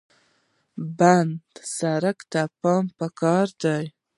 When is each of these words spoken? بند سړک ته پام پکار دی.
بند 0.97 1.37
سړک 1.77 2.17
ته 2.31 2.41
پام 2.61 2.85
پکار 2.99 3.47
دی. 3.61 3.85